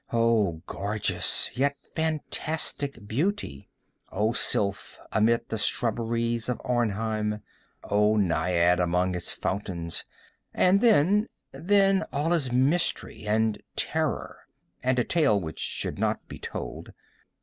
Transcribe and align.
Oh, 0.11 0.63
gorgeous 0.65 1.55
yet 1.55 1.77
fantastic 1.95 3.07
beauty! 3.07 3.69
Oh, 4.11 4.33
sylph 4.33 4.99
amid 5.11 5.49
the 5.49 5.59
shrubberies 5.59 6.49
of 6.49 6.59
Arnheim! 6.65 7.43
Oh, 7.83 8.15
Naiad 8.17 8.79
among 8.79 9.13
its 9.13 9.31
fountains! 9.31 10.03
And 10.55 10.81
then—then 10.81 12.03
all 12.11 12.33
is 12.33 12.51
mystery 12.51 13.27
and 13.27 13.61
terror, 13.75 14.39
and 14.81 14.97
a 14.97 15.03
tale 15.03 15.39
which 15.39 15.59
should 15.59 15.99
not 15.99 16.27
be 16.27 16.39
told. 16.39 16.93